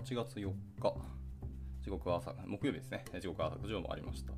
[0.00, 0.50] 8月4
[0.80, 0.94] 日、
[1.82, 4.32] 時刻は朝、木曜日ですね、時刻は朝9時を回りました。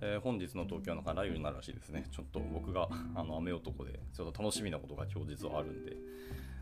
[0.00, 2.06] えー本日の東京の雷雨になるらしいですね。
[2.12, 5.96] ちょっと僕があの雨男で、ちょっと楽しみなことが今日実はあるんで、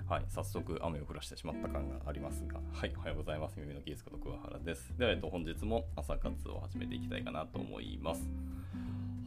[0.08, 3.60] はい、早速雨を降らしてしまった感がありますが、はい、おはようございます。
[3.60, 4.96] 耳のキースこと桑原です。
[4.96, 8.26] では、えっと、本日も朝活を始めていきたいかなと思います。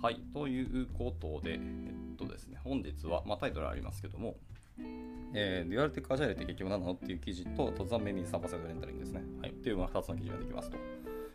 [0.02, 4.38] はい、ということで、えっとですね、本日は、まあ、タイトルありますけども、
[5.34, 9.24] えー、デュアルテックアジャイルって結局何なのっていう記事と、突然メニューサーバーサイドレンタリングですね。
[9.42, 10.78] はい、っていうまあ2つの記事ができますと。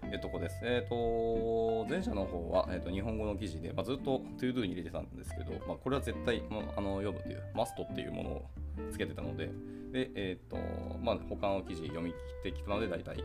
[0.06, 0.58] いうとこです。
[0.62, 8.50] えっ、と、前者の方は、えー、と日本語の記事で、まあ、ずっと ToDo に入れてたんですけど、まあ、これは絶対、まあ、あの読むという、マストっていうものを
[8.90, 9.50] つけてたので、
[9.92, 10.56] で、えっ、と、
[11.02, 13.16] まあ、他の記事読み切ってきたので、大体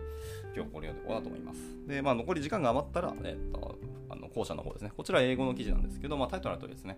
[0.55, 1.59] 今日これ読んでいこうかと思います。
[1.87, 3.77] で、まあ、残り時間が余ったら、えっ、と、
[4.13, 4.91] あの後者の方ですね。
[4.95, 6.97] こちら英語の記事なんですけど、まあ、タイトルのとですね、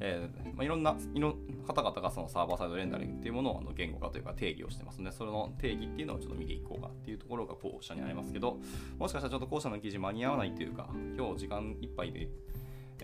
[0.00, 8.58] えーまあ、いろんないろ方々がそのサーバーサイドレンダリングっていうものをあの言語化というか定義をしてますので、それの定義っていうのをちょっと見ていこうかっていうところが後者にありますけど、
[8.98, 12.28] もしかしたらちょっと後者の記事間に合わないというか、今日時間いっぱいで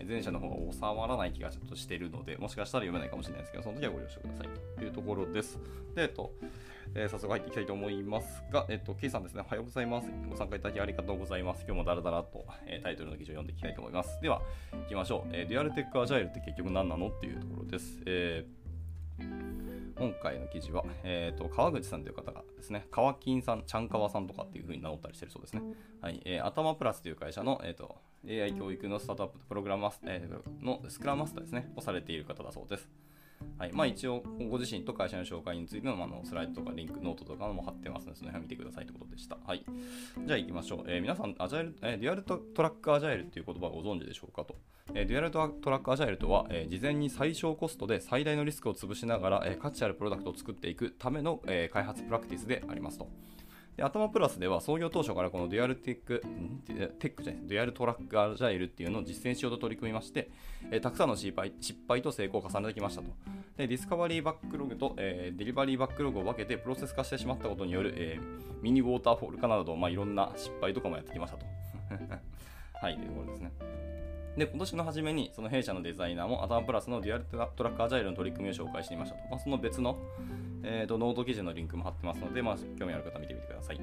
[0.03, 5.59] 前者の方が収まらない気がちょっとしてるので、もしかしたら読めないかもしれないですけど、その時はご了承くださいというところです。
[5.95, 6.33] で、えっと、
[6.95, 10.09] えー早速入っていきたいと思いますが、えっと、ケイさんですね、おはようございます。
[10.29, 11.65] ご参加いただきありがとうございます。
[11.67, 14.21] 今日もダラダラと、えータイトルの記事を読んでいきたいと思います。
[14.21, 15.31] では、行きましょう。
[15.33, 18.03] えーデュアルテックアジャイルって結局何なのっていうところです。
[18.07, 18.65] えー
[19.97, 25.63] 今回の記事は、えー、と川口さんという方がですね、川金さん、ちゃんかわさんとかっていう風に名乗ったりしてるそうですね。
[26.01, 27.95] はいえー、 atama plus という会社の、えー、と
[28.29, 32.89] AI 教育のスタートアッププログラマス、えーのスクラムマスターですね、をされている方だそうです。
[33.59, 39.37] はいまあ、一応、ご自身と会社の紹介についての,、まあ、のスライドとかリンク、ノートとかも貼ってますので、その辺を見てくださいということでした。
[39.45, 39.65] はい、
[40.25, 40.85] じゃあ行きましょう。
[40.87, 44.57] えー皆さん、アジャイル、えーデュアルトトラックアジャイルという言葉をご存知でしょうかと。
[44.95, 53.09] えーデュアルトトラックアジャイルとは、えー事前に最小コストで最大のリスクを潰しながら、えー価値あるプロダクトを作っていくための、えー開発プラクティスでありますと。
[53.77, 56.63] で atama plus では創業当初からこのデュアルテック、ん？
[56.99, 60.31] テックじゃないデュアルトラックアジャイルっていうのを実践しようと取り組みまして、
[60.71, 63.09] えーたくさんの失敗失敗と成功を重ねてきましたと。
[63.57, 71.45] でディスカバリーバックログと、えーデリバリーバックログを分けてプロセス化してしまったことによる、えーミニウォーターフォール化など、まあ、いろんな失敗とかもやってきましたと。
[72.81, 73.53] はい、というところですね。
[74.37, 79.29] で、今年の初めに、その弊社のデザイナーも、 atama plus のデュアルトラックアジャイルの取り組みを紹介していましたと。
[79.31, 79.97] まあ、その別の、
[80.65, 83.81] えーとノート記事のリンクも貼ってますので、まあ、興味ある方は見てみてください。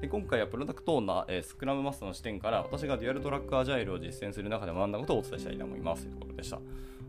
[0.00, 6.04] で今回はプロダクトオーナー、えースクラムマスターの視点から、私がデュアルトラックアジャイルを実践する中で学んだことをお伝えしたいと思います。
[6.04, 6.58] というところでした。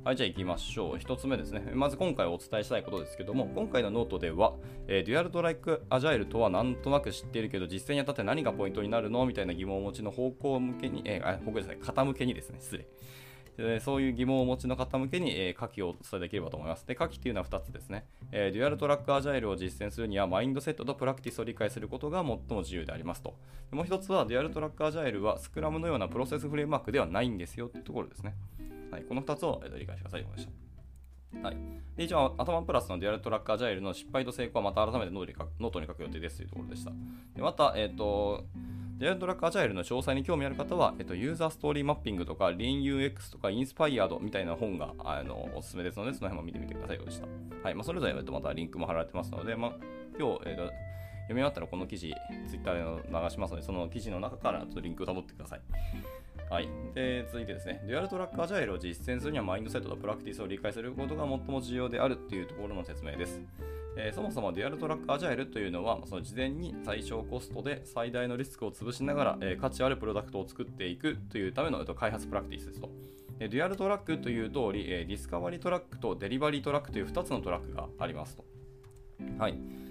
[0.03, 0.99] はい、じゃあ行きましょう。
[0.99, 1.61] 一つ目ですね。
[1.73, 4.51] まず今回お伝えしたいことですけども、今回のノートでは、
[4.85, 12.87] えーデュアルトラックアジャイルとはなんとなく知っているけど、実践にあたって何がポイントになるのみたいな疑問をお持ちの方向向けに、えー方向ですね、方向けにですね、失礼。
[13.55, 16.85] でそういう疑問をお持ちの方向けに、えー下記をお伝えできればと思います。
[16.85, 18.05] で、下記っていうのは2つですね。
[18.33, 23.35] えーデュアルトラックアジャイルを実践するには、マインドセットとプラクティスを理解することが最も重要でありますと。
[23.71, 28.35] もう1つは、デュアルトラックアジャイルはスクラムのようなプロセスフレームワークではないんですよというところですね。
[28.93, 30.73] はい、この2つを、えーと理解してくださいということでした。
[31.47, 31.57] はい、
[31.97, 36.91] で一応、 atama plus のデュアルトラックアジャイルの失敗と成功はまた改めてノートに書く予定ですというところでした。
[37.35, 38.45] でまた、えっ、と、
[38.99, 46.97] デュアルトラックアジャイルの詳細に興味ある方は、えっと、ユーザーストーリーマッピングとか、 Lean UX とか、 Inspired みたいな本があのおすすめですので、その辺も見てみてください。
[46.97, 47.27] ようでした。
[47.63, 49.71] はい、まあ、それぞれ、えっと、またリンクも貼られてますので、まあ、
[50.19, 50.71] 今日、えっと、読
[51.29, 52.13] み終わったらこの記事、
[52.47, 55.61] Twitter で流しますので、その記事の中からちょっとリンクを辿ってください。
[56.53, 63.41] はい、で続いてですね、デュアルトラックアジャイルを実践するにはマインドセットとプラクティスを理解することが最も重要であるというところの説明です。
[63.97, 72.91] えーそもそもデュアルトラックアジャイルというのは、その事前に最小コストで最大のリスクを潰しながら、えー価値あるプロダクトを作っていくというための、えっと開発プラクティスですと。
[73.39, 78.45] でデュアルトラックという通り、えーディスカバリートラックとデリバリートラックという2つのトラックがありますと。
[79.39, 79.82] はい。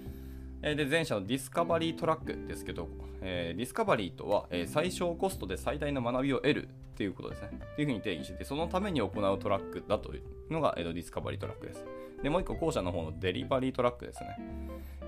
[0.62, 2.88] えで前者のディスカバリートラックですけど、
[3.20, 7.50] えーディスカバリーとは、えー最小コストで最大の学びを得るということですね。
[7.74, 11.84] というふうに定義してて、そのために行うトラックだというのが、えーディスカバリートラックです。
[12.22, 14.38] で、もう一個、後者の方のデリバリートラックですね。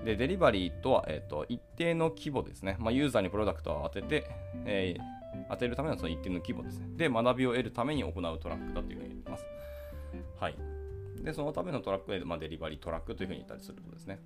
[0.03, 2.75] で、デリバリーとは、えーと一定の規模ですね。
[2.79, 4.29] まあ、ユーザーにプロダクトを当てて、
[4.65, 5.01] えー
[5.49, 6.87] 当てるためのその一定の規模ですね。
[6.95, 9.45] で、学びを得るために行うトラックだというふうに言ってます。
[10.39, 10.55] はい。
[11.21, 14.19] で、そのためのトラックで、まあ、デリバリートラックというふうに言ったりすることですね。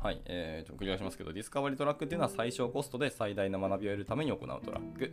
[0.00, 5.12] はい、えー、と繰り返しますけど、ディスカバリートラックっていうのは最小コストで最大の学びを得るために行うトラック。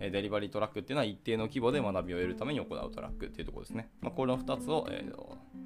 [0.00, 3.90] えーデリバリートラックっていうのは一定の規模で学びを得るために行うトラックっていうところですね。
[4.00, 5.64] まあ、この2つを、えー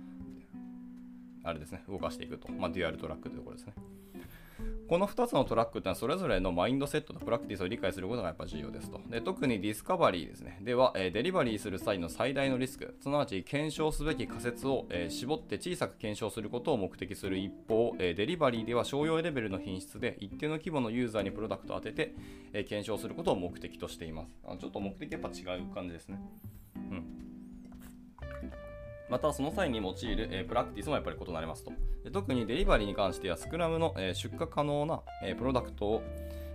[1.44, 2.53] あれですね、動かしていくと。
[2.53, 3.73] まあ、デュアルトラックというところですね。
[4.88, 9.00] この2つのトラックってのはそれぞれのマインドセットとプラクティスを理解することがやっぱ重要ですと。
[9.11, 10.58] で特にディスカバリーですね。
[10.62, 22.14] では、え、デリバリーする際の最大のリスク、すなわち検証すべき仮説を、え、絞って小さく検証することを目的する一方、え、デリバリーでは商用レベルの品質で一定の規模のユーザーにプロダクトを当てて、
[22.55, 24.35] え検証することを目的としています。
[24.46, 26.19] あちょっと目的やっぱ違う感じですね。
[26.76, 27.38] うん。
[29.11, 31.73] またその際に用いる、え、プラクティスもやっぱり異なりますと。
[32.05, 36.03] で特にデリバリーに関してはスクラムの、え、出荷可能な、え、プロダクトを、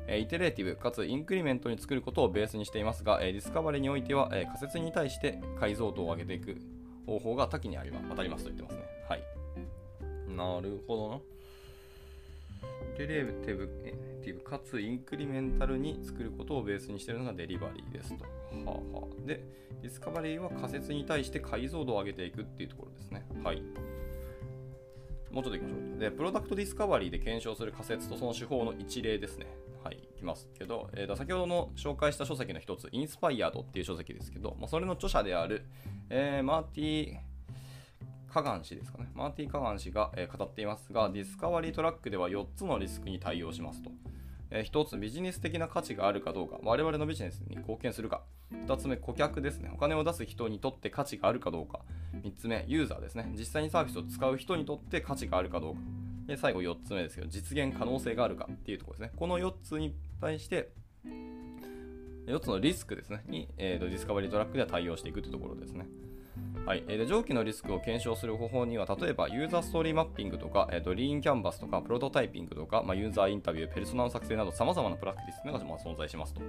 [0.10, 6.58] イテレーティブかつインクリメントに作ることをベースにしていますが、ディスカバリーにおいては、仮説に対して解像度を上げていく
[7.06, 8.84] 方法が多岐にあり当たりますと言ってますね。
[9.08, 9.24] はい。
[10.36, 11.32] なるほどな。
[12.98, 13.68] デレーティブ
[14.24, 18.24] ティブかつインクリメンタルに作ることをベースにしているのがデリバリーですと。
[18.24, 18.30] は
[18.68, 19.44] あはあ、で、
[19.81, 23.25] ディスカバリーは仮説に対して解像度を上げていくっていうところですね。
[23.44, 23.62] はい。
[25.31, 26.00] もうちょっといきましょう。
[26.00, 29.48] で、プロダクトディスカバリーで検証する仮説とその手法の一例ですね。
[29.84, 35.66] はい、いきますけど、えー、と先ほどの紹介した書籍の一つ、インスパイアードっていう書籍ですけど、まあ、それの著者である、
[36.10, 37.18] えー、マーティー・
[38.33, 39.12] カガン氏ですかね。
[39.13, 43.91] マーティー・カガン氏が、え、語っていますが、ディスカバリートラックでは4つのリスクに対応しますと。
[44.50, 48.24] え、1つ、ビジネス的な価値があるかどうか、我々のビジネスに貢献するか。
[48.51, 49.69] 2つ目、顧客ですね。
[49.71, 51.81] お金を出す人にとって価値があるかどうか。
[52.24, 53.31] 3つ目、ユーザーですね。
[53.38, 55.81] 実際にサービスを使う人にとって価値があるかどうか。
[56.25, 59.13] で、最後4つ目ですけど、実現可能性があるかっていうところですね。
[59.15, 60.71] この4つに対して、
[62.25, 65.88] 4つのリスクですね、に、えーと、ディスカバリートラックでは対応していくというところですね。
[66.65, 76.41] はい、で上記のリスクを検証する方法には、例えばユーザーストーリーマッピングとか、えーと、リーンキャンバスとか、プロトタイピングとか、まあ、ユーザーインタビュー、ペルソナの作成など、さまざまなプラクティスがま存在しますと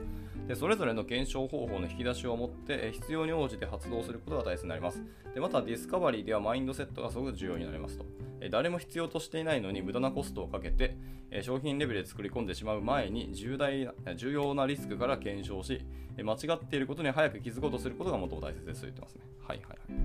[0.46, 0.54] で。
[0.54, 5.02] それぞれの検証方法の引き出しを持って、え必要に応じて発動することが大切になります。
[5.34, 8.06] でまた、ディスカバリーではマインドセットがすごく重要になりますと。
[8.40, 10.96] え誰も必要としていないのに無駄なコストをかけて、
[11.32, 15.84] え商品レベルで作り込んでしまう前に重大重要なリスクから検証し、
[16.16, 19.22] え間違っていることに早く気づこうとすることが最も大切ですと言ってますね。
[19.46, 20.04] はいはいはい。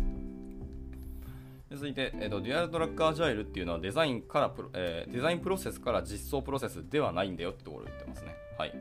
[1.72, 8.36] 続いて、えーと、デュアルトラックアジャイルっていうのはデザインからプロ、えー、デザインプロセスから実装プロセスではないんだよってところを言ってますね。
[8.58, 8.74] はい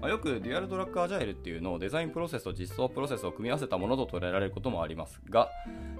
[0.00, 5.50] まあ、よくデュアルトラックアジャイルっていうのをデザインプロセスと実装プロセスを組み合わせたものと捉えられることもありますが、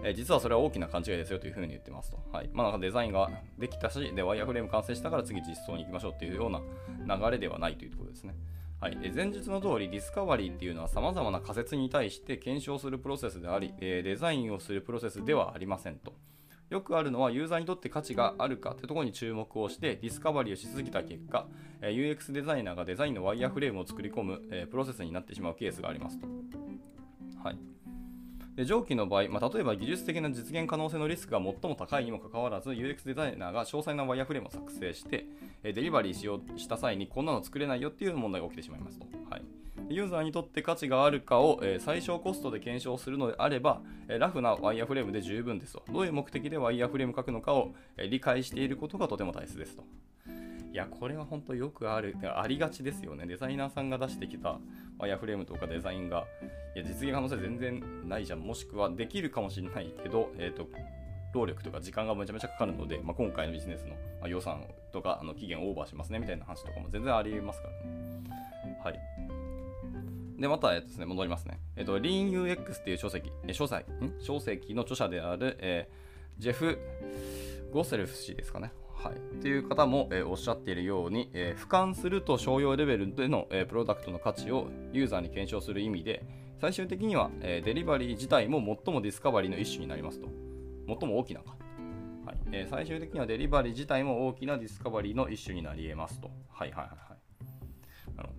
[0.02, 2.18] えー、実はそれは大きな勘違いですよというふうに言ってますと。
[2.32, 8.34] はいまあ、なんかデザインができたし、でワイヤーフレーム完成したから次実装に行きましょうっていうような流れではないというところですね。
[8.82, 16.14] はい、前述の通りディスカバリーっていうのはさまざまな仮説に対して検証するプロセスであり、デザインをするプロセスではありませんと。
[16.68, 21.46] よくあるのはユーザーにとって価値があるかってところに注目をしてディスカバリーをし続けた結果、
[21.80, 26.26] UX デザイナーがデザインのワイヤーフレームを作り込む、プロセスになってしまうケースがありますと。
[27.44, 27.58] はい
[28.56, 35.26] で上記の場合、まあ、例えば技術的な実現可能性のリスクが最も高いにもかかわらず UX デザイナーが詳細なワイヤーフレームを作成して
[35.62, 39.06] デリバリーしようした際にこんなの作れないよっていう問題が起きてしまいますと。
[39.30, 39.42] はい
[39.88, 45.82] ユーザーにとって価値があるかを、え、最小コストで検証するのであれば、え、ラフなワイヤーフレームで十分ですと。
[45.90, 49.84] どういう目的でワイヤーフレーム書くのかを、え、理解していることがとても大切ですと。
[50.72, 53.26] いや、これは本当よくある、ありがちですよね。
[53.26, 54.58] デザイナーさんが出してきた
[54.98, 56.24] ワイヤーフレームとかデザインが、
[56.74, 58.40] いや、実現可能性全然ないじゃん。
[58.40, 60.66] もしくはできるかもしれないけど、えっ、と、
[61.34, 63.86] 労力とか時間がめちゃめちゃかかるので、まあ、今回のビジネス
[64.20, 68.22] の予算とかあの期限オーバーしますねみたいな話とかも全然ありえますからね。
[68.84, 69.00] はい。
[70.40, 71.60] で、また、えっとですね、戻りますね。
[71.76, 74.14] えっと、LeanUX っていう書籍、え書籍ん？
[74.20, 76.78] 書籍の著者である、えー、ジェフ・
[77.72, 78.72] ゴセルフ氏ですかね。
[79.02, 79.14] はい。
[79.14, 86.24] っていう方も、えー、おっしゃっているように、えー、俯瞰すると商用レベルでの、えー、プロダクトの価値をユーザーに検証する意味で、
[86.60, 90.28] 最終的には、え、デリバリー自体も最もディスカバリーの一種になりますと。
[90.86, 91.56] 最も大きなか。
[92.24, 96.30] はいえ、最終的にはデリバリー自体も大きなディスカバリーの一種になり得ますと。
[96.50, 97.11] はいはいはい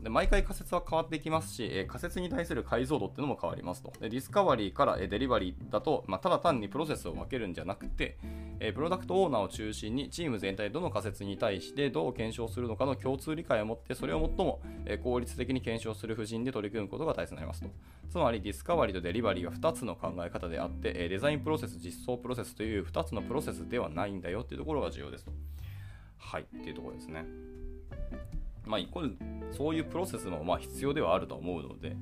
[0.03, 3.93] で毎回仮説は変わってきますし、え仮説に対する解像度っていうのも変わりますと。
[4.01, 8.17] でディスカバリーから、えデリバリーだと、まあ、ただ単にプロセスを分けるんじゃなくて、
[8.59, 17.69] えプロダクトオーナーを中心にチーム全体どの仮説に対してどう検証するのかの共通理解を持って、それを最も、え効率的に検証する布陣で取り組むことが大切になりますと。
[18.09, 25.31] つまりディスカバリーとデリバリーは2つの考え方であって、えデザインプロセス、実装プロセスという2つのプロセスではないんだよっていうところが重要ですと。
[26.17, 27.25] はい、っていうところですね。
[28.65, 29.17] まあ、イコール
[29.51, 31.95] そういうプロセスもまあ必要ではあると思うので、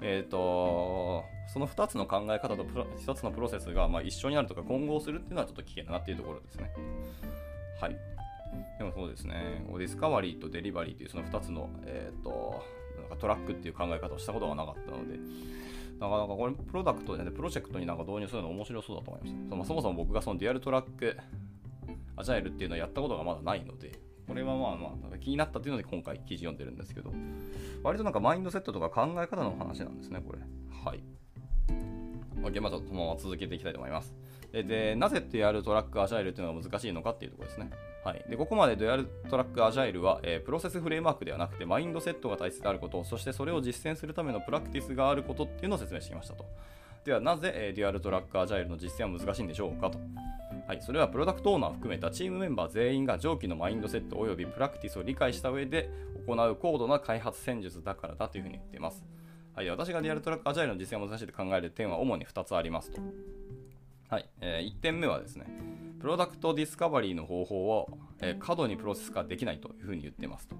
[0.00, 6.72] えーと、その2つの考え方と1つのプロセスがまあ一緒になるとか混合するっていうのはちょっと危険だなっていうところですね。
[7.80, 7.96] はい。
[8.78, 12.62] でもそうですね、ディスカバリーとデリバリーというその2つの、えーと、
[13.00, 15.18] なんかトラックっていう考え方をしたことがなかったので、
[15.98, 19.64] なかなかこれプロダクトで、ね、プロジェクトになんか導入するの面白そうだと思います、ね。
[19.66, 21.16] そもそも僕がそのデュアルトラック
[22.16, 23.92] アジャイルっていうのをやったことがまだないので、
[24.26, 27.12] これはまあまあ、気になったというので今回記事読んでるんですけど、
[27.82, 30.40] 割となんかマインドセットとか考え方の話なんですね、これ。
[30.84, 31.02] はい。
[32.42, 34.14] OK、まずそのまま続けていきたいと思います。
[34.52, 37.70] で、でなぜデュアルトラックアジャイルというのが難しいのかっていうところですね。
[38.04, 46.44] はい、でここまでデュアルトラックアジャイルは、えー、プロセスフレームワークではなくてマインドセットが大切であること、そしてそれを実践するためのプラクティスがあることっていうのを説明してきましたと。
[47.04, 49.98] では、なぜ、え、デュアルトラックアジャイルの実践は難しいんでしょうかと。
[50.66, 55.90] はい、それはプロダクトオーナーを含めたチームメンバー全員が上記のマインドセット及びプラクティスを理解した上で
[56.26, 59.04] 行う高度な開発戦術だからだというふうに言っています。
[59.54, 63.00] はい、私がデュアルトラックアジャイルの実践を難しいと考える点は主に2つありますと。
[64.08, 65.46] はい、えー、1点目はですね、
[66.00, 70.56] プロダクトディスカバリーの方法を、えー、過度にプロセス化できないというふうに言ってますと。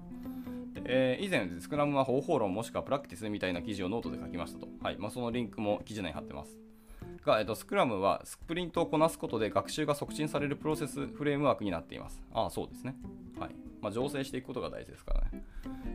[0.85, 4.67] えー、以前、スクラムは方法論もしくはプラクティスみたいな記事をノートで書きましたと。
[4.81, 6.57] はいまあ、そのリンクも記事内に貼ってます。
[7.27, 12.19] が、えっと、スクラムはスプリントをこなすことで学習が促進されるプロセスフレームワークになっています。
[12.33, 12.95] ああ、そうですね。
[13.39, 13.55] はい。
[13.81, 15.43] まあ、醸成していくことが大事ですからね。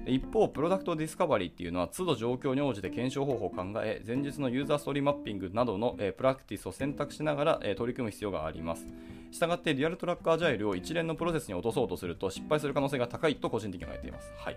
[0.07, 8.87] 一方、プロダクトディスカバリーっていうのは、都度状況に応じて検証方法を考え、前述のユーザーストーリーマッピングなどの、えー、プラクティスを選択しながら、えー、取り組む必要があります。
[9.31, 14.31] したがって、デュアルトラックアジャイルを一連のプロセスに落とそうとすると、失敗する可能性が高いと個人的には言っています。
[14.37, 14.57] はい。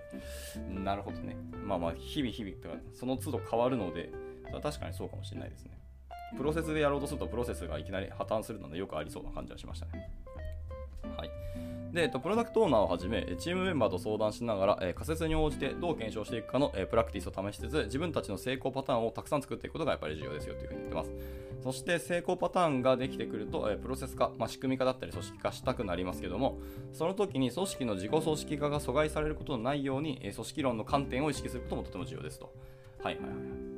[0.83, 1.35] なるほどね。
[1.63, 4.11] まあまあ、日々日々とか、その都度変わるので、
[4.61, 5.84] 確かにそうかもしれないですね。
[6.37, 10.09] プロセスでやろうとすると、プロセスがいきなり破綻するので、よくありそうな感じはしましたね。
[11.17, 11.29] はい。
[11.95, 21.11] で、えっと、プロダクトオーナーをはじめ、チームメンバーと相談しながら、え仮説に応じてどう検証していくかの、えプラクティスを試しつつ、自分たちの成功パターンをたくさん作っていくことがやっぱり重要ですよというふうに言ってます。
[21.63, 26.59] そして成功パターンができてくると、えプロセス化、まあ、仕組み化だったり組織化したくなりますけども、
[26.91, 32.53] その時に組織の自己組織化が阻害されることのないように、え組織論の観点を意識することもとても重要ですと。
[33.01, 33.74] はいはいはい。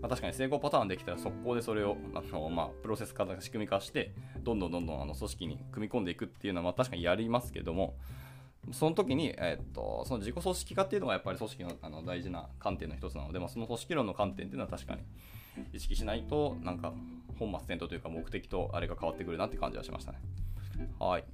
[0.00, 7.96] まあ、確かに成功パターンできたら速攻でそれをあの、まあ、プロセス化とか仕組み化してどんどんどんどんあの組織に組み込んでいくっていうのはまあ確かにやりますけども
[8.72, 15.02] その時に、え、っとその自己組織化っていうのがやっぱり組織のあの大事な観点の一つなので、まあ、その組織論の観点っていうのは確かに
[15.72, 16.92] 意識しないとなんか
[17.38, 20.18] 本末転倒というか目的とあれが変わってくるなって感じはしましたね。
[20.98, 21.24] はい。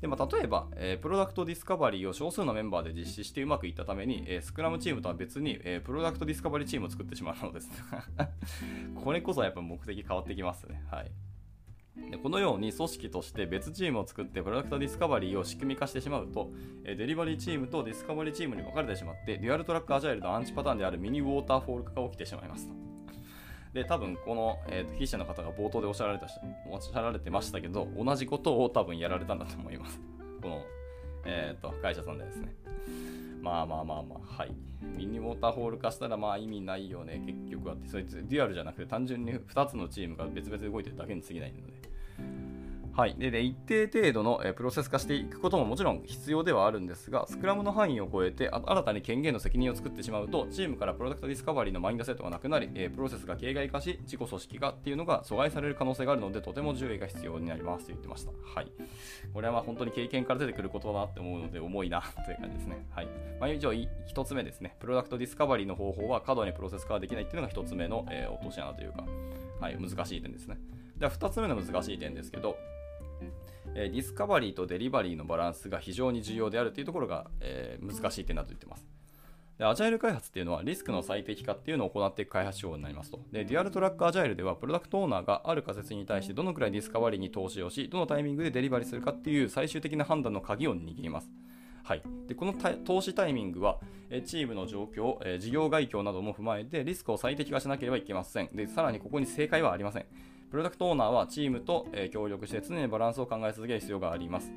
[0.00, 7.70] でまあ、例えば、えー、プロダクトディスカバリーを少数のメンバーで実施してうまくいったために、えー、スクラムチームとは別に、えー、プロダクトディスカバリーチームを作ってしまうのです。
[9.02, 10.84] これこそやっぱ目的変わってきますね。
[10.90, 11.10] はい。
[12.10, 16.52] でこのように組織として別チームを作ってプロダクトディスカバリーを仕組み化してしまうと、
[16.84, 22.87] デリバリーチームとディスカバリーチームに分かれてしまってデュアルトラックアジャイルのアンチパターンであるミニウォーターフォール化が起きてしまいますと。
[23.72, 26.26] で、多分この、えーと、筆者の方が冒頭でおっしゃられた
[26.70, 30.00] おっしゃられてましたけど、同じことを多分やられたんだと思います。
[30.42, 30.62] この、
[31.24, 32.54] え、ー、と、会社さんでですね。
[33.42, 34.54] まあまあまあまあ、はい。
[34.96, 37.88] ミニウォーターフォール化したらまあ意味ないよね、結局はって。
[37.88, 41.87] そいつデュアルじゃなくて単純に2つのチームが別々で動いてるだけに過ぎないので。
[42.98, 58.32] はい、でで一定程度の、プロセス化していくことももちろん必要ではあるんですが、スクラムの範囲を超えて新たに権限の責任を作ってしまうと、チームからプロダクトディスカバリーのマインドセットがなくなり、プロセスが形骸化し、自己組織化っていうのが阻害される可能性があるので、とても注意が必要になりますと言ってました。
[58.32, 58.72] はい、
[59.32, 62.84] これはまあ本当に経験から出てくることだなって思うので、重いなという感じですね。
[62.90, 64.74] はいまあ、以上、1つ目ですね。
[64.80, 69.04] プロダクトディスカバリーの方法は過度にプロセス化はできないっていうのが1つ目の、えー、落とし穴というか、
[69.60, 70.58] はい、難しい点ですね。
[70.96, 72.56] では2つ目の難しい点ですけど、
[73.80, 78.84] えディスカバリーとデリバリーのバランスが非常に重要であるというところが、えー、難しい点だと言ってます。
[79.56, 83.20] でアジャイル開発っていうのはリスクの最適化っていうのを行っていく開発手法になりますと。
[83.32, 91.30] で、デュアルトラックアジャイルでは、プロダクトオーナーがある仮説に対してどのくらいディスカバリーに投資をし、どのタイミングでデリバリーするかっていう最終的な判断の鍵を握ります。
[91.88, 92.52] はい、でこの
[92.84, 93.78] 投資タイミングは、
[94.10, 98.48] えチームの状況、え事業概況なども踏まえてリスクを最適化しなければいけません。
[98.54, 100.06] でさらにここに正解はありません。
[100.50, 104.50] プロダクトオーナーはチームと、え協力して常にバランスを考え続ける必要があります。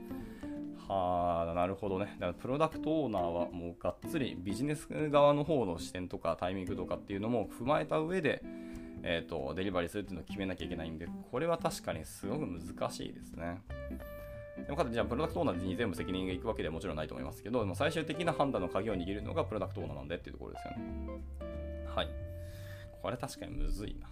[0.88, 2.16] はあ、なるほどね。
[2.20, 8.42] だからプロダクトオーナーはもうがっつりビジネス側の方の視点とかタイミングとかっていうのも踏まえた上で、
[9.04, 13.62] えーと、デリバリーするっていうのを決めなきゃいけないんで、これは確かにすごく難しいですね。
[14.66, 21.22] でもかじゃあプロダクトオーナーに全部責任がいくわけではもちろんないと思いますけど、でも最終的な判断の鍵を握るのがプロダクトオーナーなんでっていうところですよね。
[21.94, 22.10] はい。
[23.02, 24.08] これ確かにむずいな。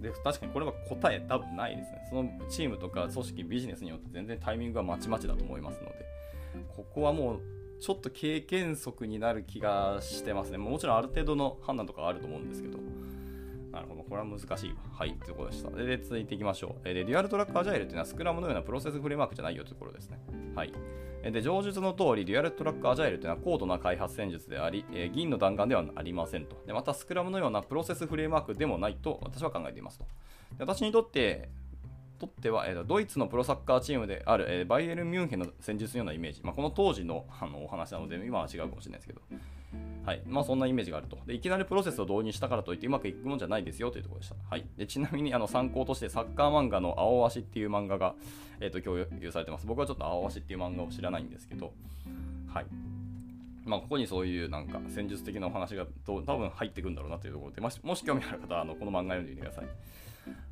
[0.00, 2.06] で確かにこれは答え多分ないですね。
[2.08, 6.06] そのチームとか組織、ビジネスによって全然タイミングがまちまちだと思いますので、
[6.76, 7.40] ここはもう
[7.80, 10.58] ちょっと経験則になる気がしてますね。
[10.58, 12.78] もちろんある程度の判断とかあると思うんですけど、
[13.76, 14.76] なるほど、これは難しいわ。
[14.90, 15.70] はい、ということでした。
[15.70, 16.84] で、続いていきましょう。
[16.84, 20.18] で、デュアルトラックアジャイルっていうのはスクラムのようなプロセスフレームワークじゃないよというところですね。
[20.54, 20.72] はい。
[21.22, 26.72] で、上述の通り、デュアルトラックアジャイルというのは高度な開発戦術であり、え銀の弾丸ではありませんとで。
[26.72, 30.06] また、スクラムのようなプロセスフレームワークでもないと私は考えていますと。
[30.56, 31.50] で私にとって、
[32.18, 39.20] とっては、えー、ドイツのプロサッカーチームである、えー、バイエル・ミュンヘンの戦術のようなイメージ、まあ、この当時のあのお話なので、今は違うかもしれないですけど、
[40.04, 41.34] はいまあ、そんなイメージがあるとで。
[41.34, 44.36] いきなりプロセスを導入したからといってうまくいくもんじゃないですよというところでした。
[44.48, 48.14] はい、でちなみにあの参考としてサッカー漫画の青足っていう漫画が、
[48.60, 49.66] えーと、共有されてます。
[49.66, 51.72] 僕はちょっと青足っていう漫画を知らないんですけど、
[52.46, 52.66] はい
[53.64, 59.64] まあ、ここにそういうなんか戦術的なお話が多分入ってくるんだろうなというところで、もしもし興味ある方はあのこの漫画読んでみてください。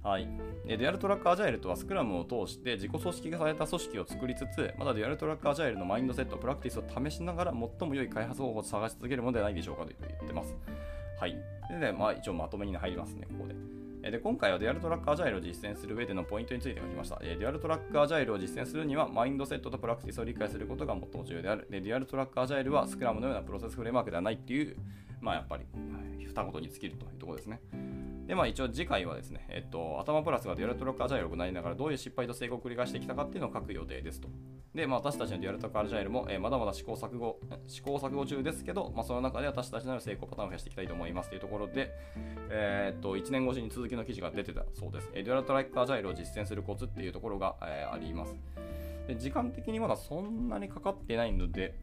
[0.02, 0.28] はい、
[0.66, 10.54] デュアルトラックアジャイルとはスクラムを通して自己組織化された組織を作りつつ、まだデュアルトラックアジャイルのマインドセット、プラクティスを試しながら最も良い開発方法を探し続けるものではないでしょうかと言ってます。
[11.18, 11.36] はい。
[11.70, 13.54] で、ね、まあ、一応まとめに入りますね、ここで。
[14.10, 17.18] で今回はデュアルトラックアジャイルを実践する上でのポイントについて書きました。
[17.20, 21.66] デュアルトラックアジャイルを実践するには、マインドセットとプラクティスを理解することが最も重要である。
[21.70, 24.76] でデュアルトラックアジャイルはスクラムのようなプロセスフレームワークではないっていう、
[25.22, 25.64] まあやっぱり、
[26.18, 27.60] 二言に尽きるというところですね。
[28.26, 34.28] で、まあ一応次回はですね、えっと、 atama plus がデュアルトラックアジャイルを行いながらどういう失敗と成功を繰り返してきたかっていうのを書く予定ですと。
[34.74, 41.92] で、まあ私たちのデュアルトラックアジャイルも、えー、まだまだ試行錯誤、試行錯誤中ですけど、まあその中で私たちの成功パターンを増やしていきたいと思いますというところで、
[42.50, 45.10] えー、っと、1年越しに続きの記事が出てたそうです。
[45.12, 48.34] えー、デュアルトラックアジャイルを実践するコツっていうところが、えー、あります。
[49.06, 51.74] で時間的にまだそんなにかかってないので、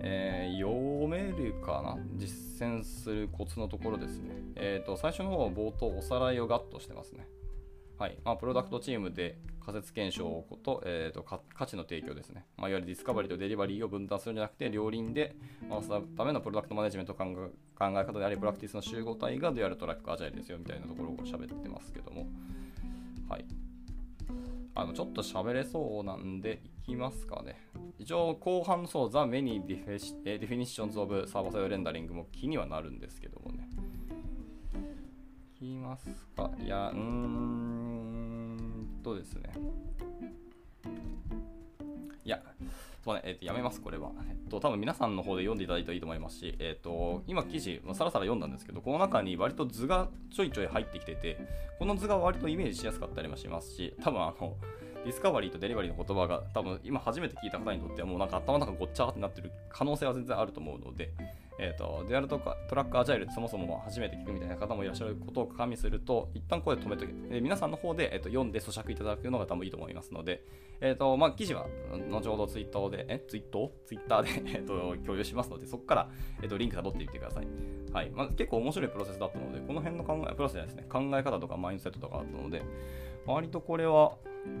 [0.00, 1.98] えー、読めるかな？
[2.16, 4.34] 実践するコツのところですね。
[4.56, 7.26] えっ、ー、と、最初の方は冒頭おさらいをガッとしてますね。
[7.96, 8.18] はい。
[8.24, 12.44] まあ、プロダクトチームで仮説検証と,、えーと、価値の提供ですね。
[12.56, 15.36] まあ、いわゆるディスカバリーとデリバリーを分担するんじゃなくて、両輪で
[15.70, 17.24] 回すためのプロダクトマネジメント考
[17.80, 22.26] え方であり、プラクティスの集合体がデュアルトラックアジャイルですよみたいなところを喋ってますけども。
[23.28, 23.44] はい。
[24.76, 27.56] あの、ちょっと喋れそうなんで、いきますかね。
[27.98, 33.68] 一応、後半のそう、The Many Definitions of Server-Side Rendering も気にはなるんですけどもね。
[35.54, 36.50] いきますか。
[36.58, 39.52] いや、うーんとですね。
[43.04, 44.12] や、そうね、えー、とやめます、これは。
[44.28, 51.38] えっと、多分皆さんの方で読んでいただいたらいいと思いますし、えっと、今記事、さらさら読んだんですけど、この中に割と図がちょいちょい入ってきてて、
[51.78, 54.56] この図が割とイメージしやすかったりもしますし、多分あの、
[55.04, 61.12] ディスカバリーとデリバリーの言葉が多分今初めて聞いた方にとってはもうなんか頭の中ごっちゃってなってる可能性は全然あると思うので、
[61.58, 70.44] えっ、ー、と、デュアルトかトラックアジャイルそもそも初めて聞くみたいな方もいらっしゃることを加味すると、一旦ここで止めとけ、えー、皆さんの方で、えーと、読んで咀嚼いただくのが多分いいと思いますので、
[70.80, 71.66] えっ、ー、と、まあ、記事は
[72.10, 73.70] 後ほどツイッターで、え、ツイッター？
[73.86, 76.10] ツイッターで、 えっと、共有しますので、そこから、
[76.42, 77.46] えっと、リンク辿ってみてください。
[77.92, 78.10] はい。
[78.10, 82.62] まあ、結構面白いプロセスだったので、この辺の考え、プロセスですね、考え方とかマインドセットとかあったので、
[83.26, 84.16] 割とこれは、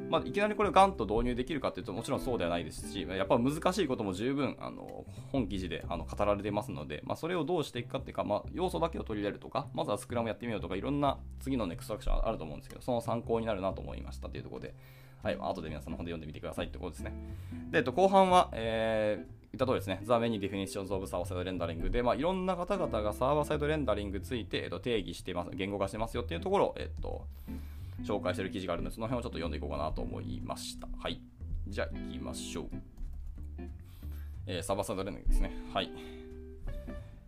[0.08, 14.74] まあ、いきなりこれガンと導入できるかというともちろんそうではないですし、やっぱ難しいことも十分あの本記事であの語られてますので、まあ、それをどうしていくかっていうか、まあ、要素だけを取り入れるとか、まずはスクラムやってみようとか、いろんな次のネクストアクションあると思うんですけど、その参考になるなと思いましたというところで、
[15.22, 17.12] はい、後で皆さんの本で読んでみてくださいってことですね。
[17.70, 27.26] で、えっと、後半は、えー、言った通りですね、The Many Definitions of Server Side Rendering で、まあ、いろんな方々がサーバーサイドレンダリングについて、えっと、定義してます、言語化してますよっていうところを、えっと、
[28.02, 30.88] 紹介してる記事があるので、その辺をちょっと読んでいこうかなと思いました。
[30.98, 31.20] はい。
[31.68, 32.70] じゃあ、行きましょう。
[34.46, 35.52] えー、サバサイドレンですね。
[35.72, 35.90] はい。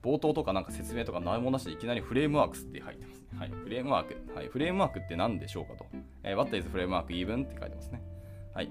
[0.02, 3.26] 冒頭とかなんか説明とか何もなしでいきなりフレームワークスって入ってますね。
[3.38, 3.50] はい。
[3.50, 4.34] フレームワーク。
[4.34, 4.48] はい。
[4.48, 5.86] フレームワークって何でしょうかと。
[6.22, 7.44] えー、What is フレームワーク even?
[7.44, 8.02] って書いてますね。
[8.54, 8.70] はい。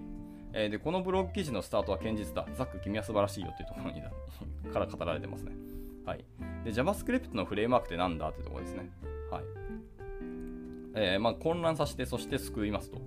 [0.53, 2.47] えー、で、このブログ記事のスタートは堅実だ。
[2.55, 4.01] ザック、君は素晴らしいよっていうところに
[4.71, 5.51] から語られてますね。
[6.05, 6.23] はい。
[6.63, 8.89] で、JavaScript のフレームワークって何だってところですね。
[9.29, 9.64] はい。
[10.95, 13.01] えー、まあ、混乱させて、そして救いますと。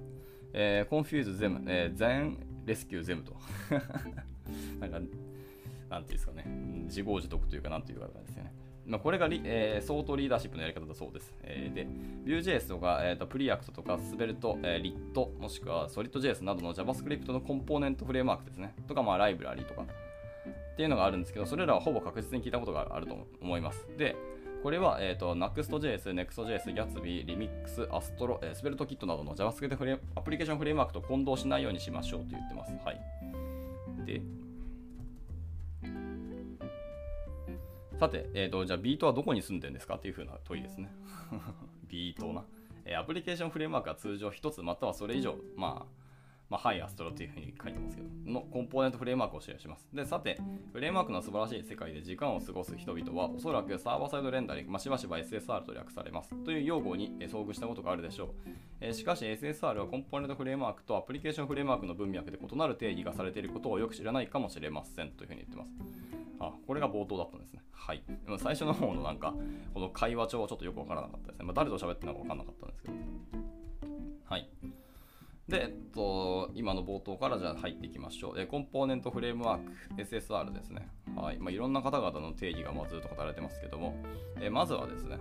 [0.53, 3.35] えー、confuse them、えー、then rescue them と。
[4.81, 5.01] なんか、
[5.91, 6.45] なんていうんですかね、
[6.85, 8.53] 自業自得というか、なんていうかですね。
[8.87, 11.35] まあ、これがリ、えー、相当リーダーシップのやり方だそうです。
[11.43, 11.87] えー、で、
[12.25, 18.75] Vue.js とか、えーと、 Preact とか、 Svelte、えー、 Lit、もしくは SolidJS などの JavaScript のコンポーネントフレームワークですね。
[18.87, 19.85] とか、まあ、ライブラリとか。
[20.73, 23.85] っていうのがあるんですけど、それらはほぼ確実に聞いたことがあると思います。
[23.99, 24.15] で、
[24.63, 32.73] これは、えーと、Next.js、Next.js、Gatsby、Remix、Astro、えー、 SvelteKit などの JavaScript フレアプリケーションフレームワークと混同しないようにしましょうと言ってます。
[32.85, 33.01] はい。
[34.05, 34.21] で、
[37.99, 40.91] さて、えーと、じゃあ Vite はどこに住んでるんですかっていうふうな問いですね。
[41.89, 42.45] Vite な。
[42.85, 45.98] えー、アプリケーションフレームワークは通常1つまたはそれ以上、まあ、
[46.51, 49.87] まあ、ハイ Astro というふうに書いてますけど、のコンポーネントフレームワークをシェアします。
[49.93, 50.41] で、さて、
[50.73, 56.35] フレームワークの素晴らしい世界で時間を過ごす人々は、おそらくサーバーサイドレンダリング、まあ、しばしば SSR と略されます。
[56.45, 58.29] という用語に遭遇したことがあるでしょう。
[58.81, 65.73] え、しかし、SSR はコンポーネントフレームワークとアプリケーションフレームワークの文脈で異なる定義がされていることをよく知らないかもしれませんというふうに言ってます。
[66.41, 67.63] あ、これが冒頭だったんですね。
[67.73, 68.03] はい。
[68.25, 69.35] でも最初の方のなんか、
[69.75, 71.45] この会話帳はちょっとよくわからなかったですね。
[71.45, 72.95] まあ、誰と喋ってるのかわからなかったんですけど。
[74.25, 74.49] はい。
[75.49, 78.41] で、えっと、今の冒頭からじゃあ入っていきましょう。
[78.41, 80.89] えコンポーネントフレームワーク、SSR ですね。
[81.17, 83.97] はいまあ、いろんな方々の定義がまずっと語られてますけども、
[84.41, 85.17] えまずはですね、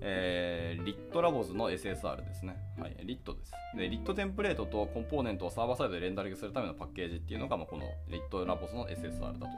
[0.00, 2.56] えー、リットラボズの SSR ですね。
[2.76, 3.52] はい、リットです。
[3.76, 9.48] で、リットテンプレートとコンポーネントをサーバーサイドでレンダリングするためのパッケージっていうのが、まあ、このリットラボズの SSR だと言ってま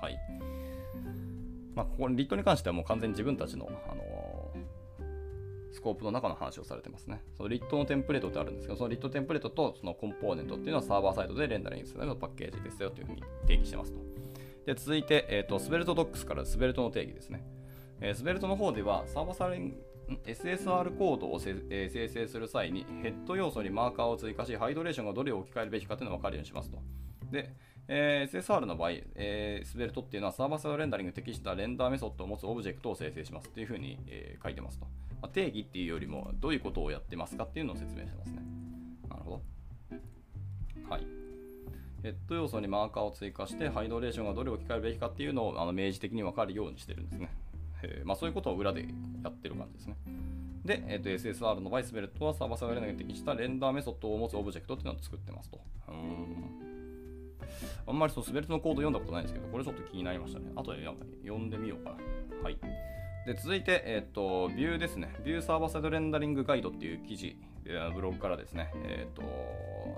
[0.00, 0.02] す。
[0.02, 0.18] はい。
[1.74, 4.02] まあ、ここリットに関してはもう完全に自分たちの、あの
[5.72, 7.22] スコープの中の話をされてますね。
[7.36, 14.00] そのリットのテンプレートってあるんですけど、そのリットテンプレートとそのコンポーネントっていうのはサーバーサイドでレンダリングするためのパッケージですよというふうに定義してますと。
[14.66, 17.44] で続いて、えーと、スベルトドックスからスベルトの定義ですね。
[18.00, 19.90] えー、スベルトの方ではサーバーサイド
[20.24, 26.78] SSR コードを、えー、生成する際にヘッド要素にマーカーを追加し、ハイドレーションがどれを置き換えるべきかというのが分かるようにしますと。
[27.30, 27.54] で、
[27.92, 34.86] えー、SSR の場合、えー、 Svelte っていうのはサーバーサイドレンダリング適したレンダーメソッドを持つオブジェクトを生成しますっていうふうに、えー、書いてますと。
[35.20, 38.42] まあ、定義っていうよりもどういうことをやってますかっていうのを説明してますね。
[39.08, 39.42] なるほど。
[40.88, 41.06] はい。
[42.04, 47.28] ヘッド要素にマーカーを追加してハイドレーションがどれを置き換えるべきかっていうのをあの明示的に分かるようにしてるんですね。
[47.82, 48.86] えー、まあ、そういうことを裏で
[49.24, 49.96] やってる感じですね。
[50.64, 55.58] で、えー、と SSR の場合、 Svelte はサーバーサイドレンダーに適したレンダーメソッドを持つオブジェクトっていうのを作ってますと。
[55.88, 56.69] うん
[57.86, 60.50] あんまりそうスベルトのコード読んだことないんですけど、これちょっと気になりましたね。
[60.56, 61.96] あとで読んでみようかな。
[62.44, 62.58] はい。
[63.26, 65.14] で続いて、えっ、ー、と、ビューですね。
[65.24, 67.36] ビューサーバーサイドレンダリングガイドっていう記事、
[67.94, 69.22] ブログからですね、えっ、ー、と、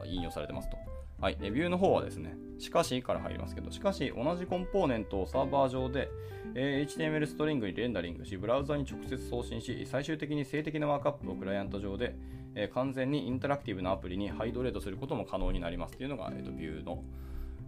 [0.05, 0.77] 引用されてますと。
[1.21, 6.11] はい、ビューの方はですね、しかしから入りますけど、しかし同じコンポーネントをサーバー上で、
[6.57, 12.17] え、HTML ストリングにレンダリングし、ブラウザに直接送信し、最終的に静的なマークアップをクライアント上で、
[12.57, 17.03] え、完全にインタラクティブなアプリにハイドレートすることも可能になりますというのが、えーと、 Vue の、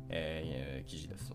[0.09, 1.33] えー、記事です。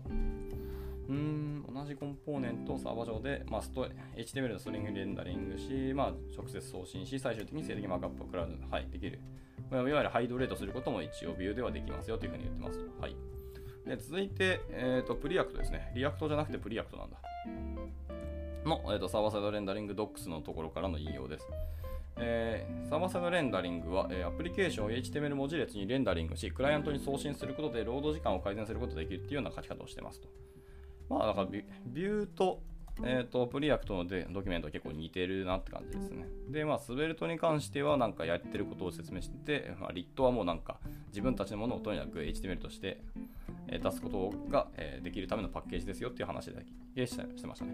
[1.08, 9.18] うん、同じコンポーネントをサーバー上で、まあ、スト HTML のストリングレンダリングし、まあ、直接送信し、最終的に静的マークアップをクライアントで、はい、できる。
[9.72, 12.78] いわゆるハイドレートすることも一応 Vue ではできますよというふうに言ってます。
[13.00, 13.16] はい、
[13.86, 15.92] で続いて、えーと、 Preact ですね。
[15.94, 17.18] React じゃなくて Preact なんだ。
[18.64, 21.46] の、えーと、サーバーサイドレンダリングドックスのところからの引用です。
[22.22, 30.28] えー、サーバーサイドレンダリングは、えー、アプリケーションを HTML 文字列にレンダリングし、クライアントに送信することでロード時間を改善することができるというような書き方をしてますと。
[31.08, 32.60] まあ、だから Vue と、
[33.02, 36.26] えーと、 Preact のでドキュメントは結構似てるなって感じですね。
[36.50, 40.78] で、まあ、 Svelte に関してはなんかやってることを説明してて、まあ、 Lit はもうなんか
[41.08, 43.00] 自分たちのものをとにかく HTML として、
[43.68, 46.60] え、出すことが、え、できるためのパッケージですよっていう話だ
[46.94, 47.72] けしてましたね。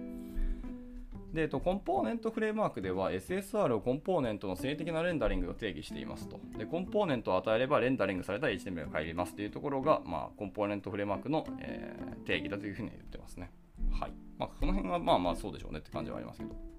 [1.33, 6.41] で、えっと、コンポーネントフレームワークでは SSR をコンポーネントの静的なレンダリングと定義していますと。
[6.57, 13.51] で、コンポーネントを与えればレンダリングされた HTML が返りますというところが、まあ、コンポーネントフレームワークの、えー、定義だというふうに言ってますね。
[13.91, 14.13] はい。
[14.39, 16.77] まあ、この辺はまあまあそうでしょうねって感じはありますけど。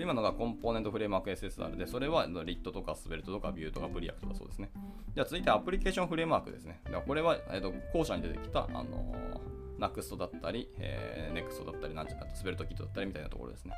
[0.00, 4.70] 今のがコンポーネントフレームワーク SSR で、それは Lit とか Svelte とか Vue とか Preact だそうですね。
[5.14, 6.80] じゃあ続いてアプリケーションフレームワークですね。
[7.06, 13.72] これは、えー、と後者に出てきた、あのー、NUXT だったり、えー、NEXT だったり、なんちゃら SvelteKit だったりみたいなところですね。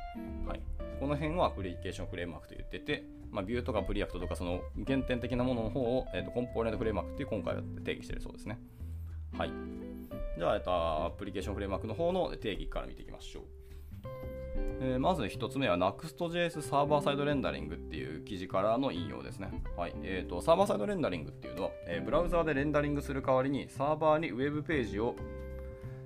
[0.47, 0.61] はい。
[0.99, 8.59] この辺はアプリケーションフレームワークと言ってて、まあ、 Vue とか Preact とかその原点的なものの方を、えー、とコンポーネントフレームワークって今回は定義してるそうですね。
[9.37, 9.51] はい。
[10.37, 13.43] じゃあ、えっと、アプリケーションフレームワークの方の定義から見ていきましょう。
[14.81, 19.49] えー、まず1つ目は Next.js サーバーサイドレンダリングっていう記事からの引用ですね。
[19.77, 25.15] はいえーと、サーバーサイドレンダリングっていうのは、えー、ブラウザーでレンダリングする代わりにサーバーにウェブページを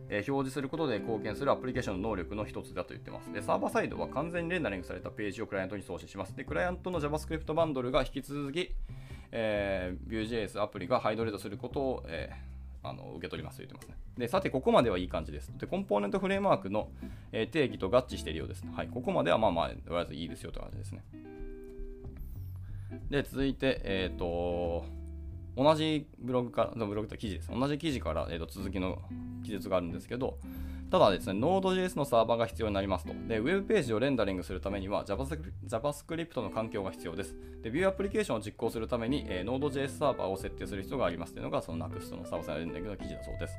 [0.10, 3.32] え表示することで貢献するアプリケーションの能力の一つだと言ってます。
[3.32, 6.36] で、サーバーサイドは完全にレンダリングされたページをクライアントに送信します。
[6.36, 8.72] で、クライアントの JavaScript バンドルが引き続き、
[9.32, 12.50] えー、Vue.js アプリがハイドレートすることを、えー
[12.82, 13.96] あの受け取りますと言ってますね。
[14.18, 15.52] で、さて、ここまではいい感じです。
[15.58, 16.90] で、コンポーネントフレームワークの、
[17.32, 18.64] え定義と合致しているようです。
[18.74, 21.04] はい、ここまではまあまあ、とりあえずいいですよという感じですね。
[23.10, 24.86] で、続いて、えっ、と、
[25.64, 27.52] 同じブログから、ブログと記事です。
[27.52, 29.02] 同じ記事から、えーと続きの
[29.44, 30.38] 記述があるんですけど、
[30.92, 33.14] ただですね、Node.js のサーバーが必要になりますと。
[33.28, 37.36] で、ウェブページをレンダリングするためには JavaScript の環境が必要です。
[37.62, 43.54] で、ビューアプリケーションを実行するために、えー、Node.js サーバーを設定する必要がありますというのが、その Next のサーバーサイドレンダリングの記事だそうです。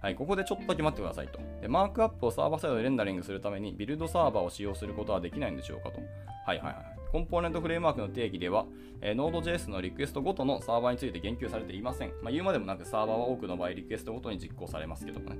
[0.00, 1.38] はい、ここでちょっとだけ待ってくださいと。
[1.60, 6.00] で、マークアップをサーバーサイドでレンダリングするために、ビルドサーバーを使用することはできないんでしょうかと。
[6.46, 6.93] はいはいはい。
[7.14, 8.66] コンポーネントフレームワークの定義では、
[9.00, 12.08] えー、Node.js のリクエストごとのサーバーについて言及されていません。
[12.20, 15.38] まあ、言うまでもなくサーバーは多くの場合リクエストごとに実行されますけどもね。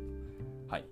[0.69, 0.85] はい。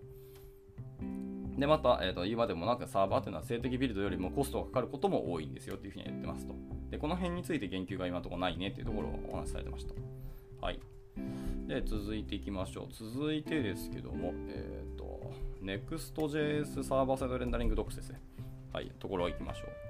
[1.57, 6.55] で、また、えーと、今でもなくサーバーというのは静的ビルドよりもコストがかかることも多いんですよというふうに言ってますと。
[6.91, 9.95] で、この辺について言及が今のところないねというところをお話しされてました。
[10.67, 10.81] はい。
[11.69, 12.93] で、続いていきましょう。
[12.93, 18.21] 続いてですけども、えっ、ー、と、Next.js サーバーサイドレンダリングドックスですね。
[18.73, 19.82] はい、ところ行きましょう。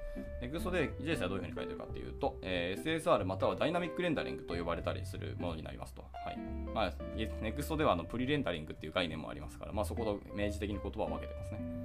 [0.42, 6.02] NEXT で JS はどういうふうに書いてるかっていうと、えー、SSR またはダイナミックレンダリングと呼ばれたりするものになりますと。
[6.24, 6.38] はい。
[6.74, 11.82] まあ、NEXT ではあのプリレンダリングっていう概念もありますから、まあ、そこと明示的に言葉を分けてますね。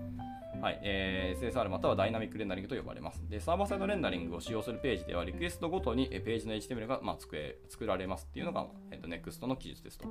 [0.62, 3.22] はい、えー、SSR またはダイナミックレンダリングと呼ばれます。
[3.30, 10.08] で、サーバーサイドレンダリングを使用するページでは、リクエストごとにページの HTML が、まあ、作作られますっていうのが、えーと、NEXT の記述ですと。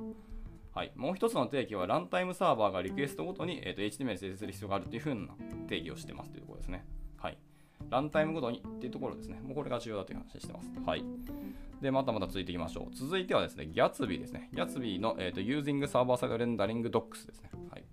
[0.73, 5.33] はい、もう一つの定義は、ランタイムサーバーがリクエストごとに、えーと、HTML 生成する必要があるというふうな
[5.67, 6.85] 定義をしてますというところですね。
[7.17, 7.37] はい。
[7.89, 9.39] ランタイムごとにっていうところですね。
[9.43, 10.71] もうこれが重要だという話してます。
[10.85, 11.03] はい。
[11.81, 12.95] で、またまた続いていきましょう。
[12.95, 14.49] 続いてはですね、Gatsby ですね。
[14.53, 17.49] Gatsby の、えーと、Using Server Side Rendering Docs ですね。
[17.71, 17.83] はい。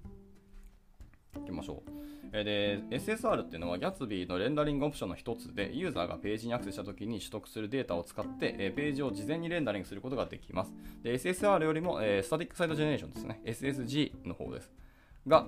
[1.42, 2.04] いきましょう。
[2.42, 10.74] で、SSR っていうのは Gatsby のレンダリングオプションの一つで、ユーザーがページにアクセスしたときに取得するデータを使って、ページを事前にレンダリングすることができます。
[11.02, 13.40] で SSR よりも、え Static Site Generation ですね。
[13.44, 14.72] SSG の方です。
[15.26, 15.46] が、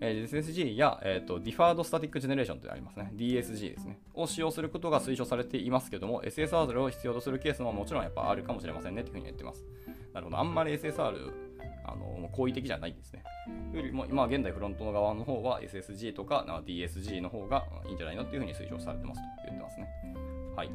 [0.00, 3.12] え SSG や、えーと、 Deferred Static Generation とありますね。
[3.16, 3.98] DSG ですね。
[4.14, 9.64] を使用することが推奨されていますけども、SSR を必要とするケースももちろんやっぱあるかもしれませんねっていうふうに言ってます。
[10.12, 10.38] なるほど。
[10.38, 11.48] あんまり SSR
[11.84, 13.24] あの好意的じゃないんですね。
[13.72, 19.88] よりも今現在フロントの側の方は SSG とか DSG の方がいいんじゃないのっていうふうに推奨されてますと言ってますね。
[20.54, 20.70] はい。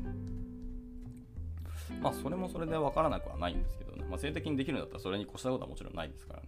[2.02, 4.04] まあそれもそれで分からなくはないんですけどね。
[4.10, 6.48] まあ、静的にできるんだったらそれに越したことはもちろんないですからね。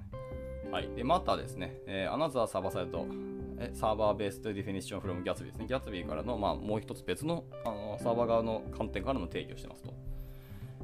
[0.75, 0.89] はい。
[0.93, 5.67] で、またですね、えー、 another server-side、server-based definition from Gatsby ですね。
[5.67, 9.93] Gatsby からの、まあ、もう一つ別のあのサーバー側の観点からの定義をしてますと。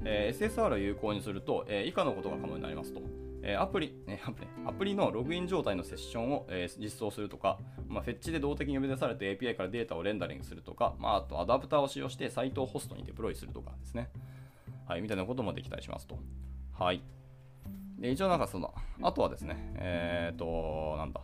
[0.05, 3.01] えー、SSR を有効にすると、えー、以下のことが可能になりますと。
[3.43, 3.93] えアプリ、
[4.25, 14.09] アプリ、アプリのログイン状態のセッションを、え実装するとか、まあ、フェッチで動的に呼び出されて API からデータをレンダリングするとか、まあ、あとアダプターを使用してサイトをホストにデプロイするとかですね。
[14.87, 16.17] はい、みたいなこともできたりしますと。
[16.71, 17.03] はい。
[18.01, 21.21] で、一応なんかその、あとはですね、えっ、ー、と、なんだ。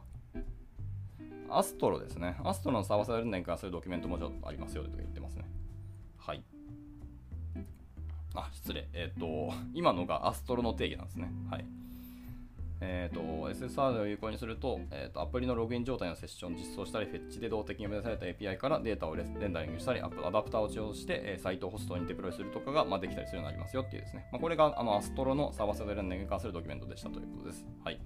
[1.49, 2.37] アストロですね。
[2.43, 5.45] アストロのサーバーサイド連に関するドキュメントもちょっとありますよと言ってますね。
[6.19, 6.43] はい。
[8.35, 8.87] あ、失礼。
[8.93, 11.31] えっ、ー、と、今のがアストロの定義なんですね。
[11.49, 11.65] はい。
[12.79, 24.27] えーと、SSR を有効にすると,、えーと、アプリのログイン状態のセッションを実装したり、フェッチで動的に呼び出された API からデータをレンダリングしたり、アダプターを使用して、えー、サイトをホストにデプロイするとかが、まあ、できたりするようになりますよっていうですね。
[24.31, 27.65] まあ、これがあの Astro のサーバーサイドレンダリングに関するドキュメントでしたということです。
[27.83, 27.99] はい。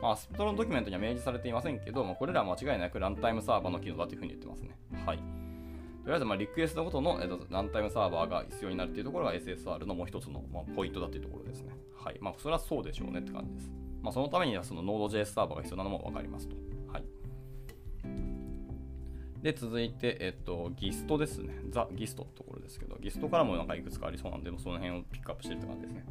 [0.00, 4.76] まあ、 Astro のドキュメントには明示されていませんけど、まあ、これらは間違いなくランタイムサーバーの機能だというふうに言ってますね。
[5.06, 5.18] はい。
[5.18, 11.72] とりあえず、まあ、リクエストごとの、えー、とランタイムサーバーが必要になるというところが SSR のもう一つの、まあ、ポイントだというところですね。
[11.96, 12.18] はい。
[12.20, 13.72] まあ、それはそうでしょうねって感じです。
[14.02, 16.56] まあ、そのためにはその Node.js サーバーが必要なのも分かりますと。
[16.92, 17.04] はい、
[19.42, 21.54] で、続いて、えっと、GIST ですね。
[21.70, 26.04] ザ・ GIST のところですけど、GIST からもなんかいくつかありそうなんで、その辺をピックアップしてるって感じですね。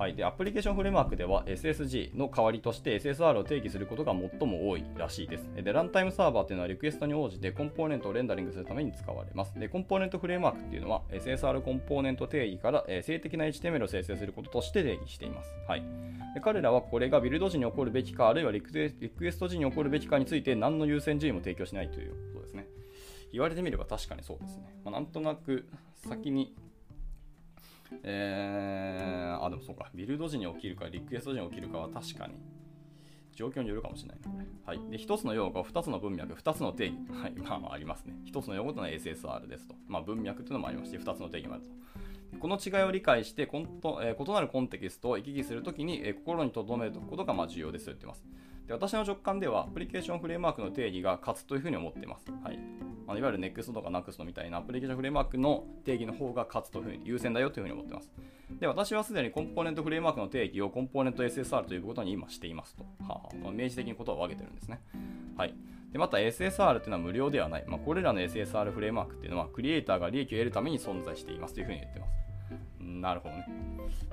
[0.00, 5.46] はい、でアプリケーションフレームワークでは SSG の代わりとして SSR を定義することが最も多いらしいです。
[5.54, 9.58] で、ランタイムサーバーというのはリクエストに応じてコンポーネントをレンダリングするために使われます。
[9.60, 15.52] で、コンポーネントフレームワークっていうのは SSR コンポーネント定義から、え静的な HTML を生成することとして定義しています。
[15.68, 15.82] はい、
[16.32, 18.88] で彼らはこれがビルド時に起こるべきか、あるいはリクエ
[19.30, 22.66] スト時に起こるべきかについて何の優先順位も提供しないということですね。
[23.34, 24.74] 言われてみれば確かにそうですね。
[24.82, 26.56] まあ、なんとなく先に
[28.02, 32.34] えー、あ、でもそうか、ビルド時に起きるか、リクエスト時に起きるかは確かに、
[33.34, 34.46] 状況によるかもしれないな、これ。
[34.66, 34.90] はい。
[34.90, 36.96] で、1つの用語、2つの文脈、2つの定義。
[37.10, 37.32] はい。
[37.32, 38.14] まあまあありますね。
[38.26, 39.74] 1つの用語というのは SSR ですと。
[39.88, 41.70] まあ文脈というのもありまして、2つの定義もあると。
[42.38, 48.24] この違いを理解して、え、異なるコンテキストを行き来するときに、え、心に留めることがまあ重要ですと言ってます。
[48.70, 52.30] で私の直感では、アプリケーションフレームワークの定義が勝つというふうに思っています。
[52.44, 52.58] はい。
[53.08, 58.12] あのいわゆる NEXT とか NUXT みたいなアプリケーションフレームワークの定義の方が勝つというふうに優先だよというふうに思っています。
[58.60, 62.84] で、私はすでにコンポーネントフレームワークの定義をコンポーネント SSR ということに今していますと。
[63.08, 64.80] はあ、ま、明示的にことを分けてるんですね。
[65.36, 65.54] はい。
[65.92, 67.64] で、また SSR っていうのは無料ではない。
[67.66, 72.12] まあ、これらの SSR フレームワークっていうのは、クリエイターが利益を得るために存在していますというふうに言ってます。
[72.80, 73.46] なるほどね。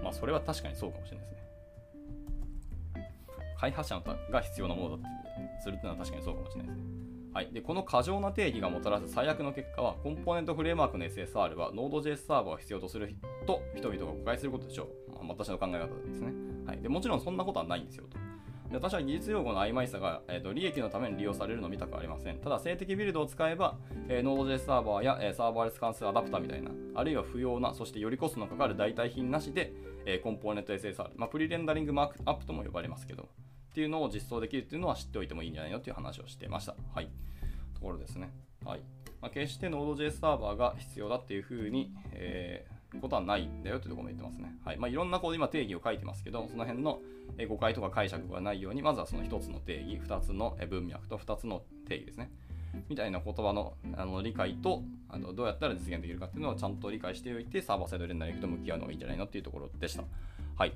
[0.02, 1.47] まあ、それは確かにそうかもしれないですね。
[3.60, 7.08] 開発者が必要なものだってするっていうのは確かにそうかもしれないですね。
[7.34, 13.13] はい、でこの過剰な定義がもたらす最悪の結果は、コンポーネントフレームワークの SSR は Node.js サーバーを必要とする
[13.46, 15.12] と人々が誤解することでしょう。
[15.12, 16.34] まあ、私の考え方ですね、
[16.65, 16.89] はい、で。
[16.89, 18.17] もちろんそんなことはないんですよと。
[18.70, 22.39] で私は技術用語の曖昧さが、えーと、利益のために利用されるのを見たくありません。
[22.39, 23.78] ただ、静的ビルドを使えば、
[24.10, 29.74] えー、Node.js サーバーや、えー、サーバーレス関数アダプターみたいな、あるいは不要な、そしてよりコストのかかる代替品なしで、
[30.06, 33.30] えー、コンポーネント SSR、まあ、プリレンダリングマークアップとも呼ばれますけど、
[33.78, 36.76] っていうのを実装できるっていうのは知っておいてもいいんじゃないのっていう話をしてました。
[36.96, 37.12] はい。
[37.76, 38.34] ところですね。
[38.66, 38.80] はい。
[39.22, 44.58] まあ、決して Node.js サーバーが必要だっていうふうに、えー、ことはないんだよというところも言ってますね。
[44.66, 44.78] はい。
[44.78, 47.02] まあ、いろんなこう今定義を書いてますけど、その辺の
[47.48, 52.32] 誤解とか解釈がないように、まずはその1つの定義、2つの文脈と2つの定義ですね。
[52.90, 60.04] みたいな言葉のあの理解とあのどうやったら実現できるかっていうのをちゃんと理解しておいてサーバーサイドレンダリングと向き合うのがいいんじゃないのっていうところでした。
[60.56, 60.74] はい。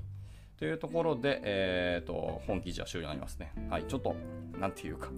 [0.62, 3.52] というところで、えーと、本記事は終了になりますね。
[3.72, 3.86] はい。
[3.86, 4.16] ちょっと、
[4.60, 5.10] なんていうか、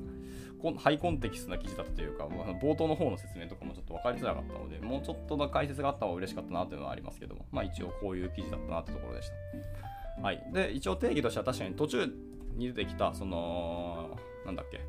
[0.77, 9.31] ハイコンテキストな記事だったというか、冒頭の方の説明とかもちょっと分かりづらかったので、もうちょっとの解説があった方が嬉しかったなというのはありますけども、まあ一応こういう記事だったなというところでし
[10.15, 10.21] た。
[10.21, 10.41] はい。
[10.53, 12.05] で、一応定義としては確かに途中
[12.55, 14.79] に出てきた、その、なんだっけ、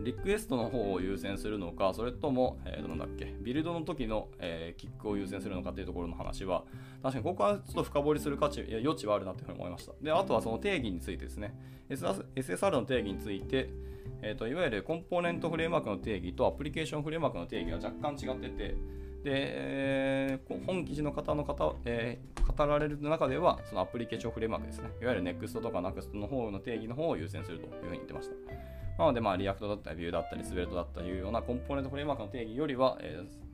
[0.00, 6.64] リクエストの方を優先するのか、それとも、えー、なんだっけ、ビルドの時の、えー、キックを優先するのかっていうところの話は、
[7.02, 9.92] 確かにここはちょっと深掘りする価値、いや余地はあるなというふうに思いました。
[10.02, 11.54] で、あとはその定義についてですね、
[11.88, 13.70] SSR の定義について、
[14.22, 18.76] えーと、いわゆるコンポーネントフレームワークの定義とアプリケーションフレームワークの定義が若干違ってて、
[19.22, 28.34] で、えー、本記事の方の方、えー、語られる中では、そのアプリケーションフレームワークですね、いわゆる NEXT とか NEXT の方の定義の方を優先するというふうに言ってました。
[28.98, 33.44] なので、まあ、 React だったり、 Vue だったり、 Svelte だったりいうようなコンポーネントフレームワークの定義よりは、えー、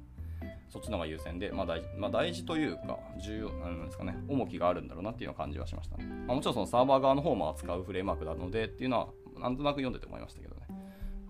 [0.68, 6.04] そっちの方が優先で、まあ大まあ、大事というか、重要なんですかね、重きがあるんだろうなっていう感じはしましたね。
[6.26, 9.08] まあ、もちろんそのサーバー側の方も扱うフレームワークなのでっていうのは、
[9.40, 10.60] なんとなく読んでて思いましたけどね。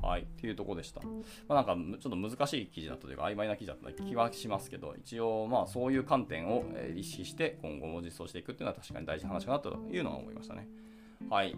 [0.03, 1.03] はい、っていうとこでした。
[1.03, 1.11] ま
[1.51, 6.65] あ、なんかちょっと難しい記事だったというか、曖昧な記事だった気はしますけど、一応、まあそういう観点を
[6.97, 10.67] 意識して今後も実装していくっていうのは確かに大事な話かなというのは思いましたね。
[11.29, 11.55] はい。